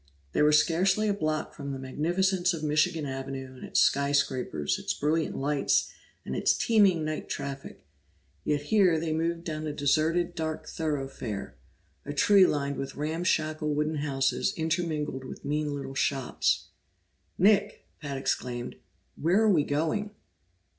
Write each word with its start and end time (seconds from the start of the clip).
They 0.31 0.41
were 0.41 0.51
scarcely 0.51 1.07
a 1.07 1.13
block 1.13 1.53
from 1.53 1.71
the 1.73 1.77
magnificence 1.77 2.51
of 2.55 2.63
Michigan 2.63 3.05
Avenue 3.05 3.53
and 3.53 3.63
its 3.63 3.81
skyscrapers, 3.81 4.79
its 4.79 4.95
brilliant 4.95 5.37
lights, 5.37 5.91
and 6.25 6.35
its 6.35 6.55
teeming 6.57 7.05
night 7.05 7.29
traffic, 7.29 7.85
yet 8.43 8.61
here 8.63 8.99
they 8.99 9.13
moved 9.13 9.43
down 9.43 9.67
a 9.67 9.73
deserted 9.73 10.33
dark 10.33 10.67
thoroughfare, 10.67 11.55
a 12.03 12.17
street 12.17 12.47
lined 12.47 12.77
with 12.77 12.95
ramshackle 12.95 13.75
wooden 13.75 13.97
houses 13.97 14.55
intermingled 14.57 15.23
with 15.23 15.45
mean 15.45 15.71
little 15.75 15.93
shops. 15.93 16.69
"Nick!" 17.37 17.85
Pat 18.01 18.17
exclaimed. 18.17 18.77
"Where 19.17 19.39
are 19.43 19.51
we 19.51 19.63
going?" 19.63 20.09